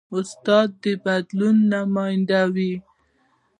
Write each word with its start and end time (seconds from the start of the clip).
استاد 0.17 0.69
د 0.83 0.83
بدلون 1.03 1.57
نماینده 1.73 2.41
وي. 2.53 2.73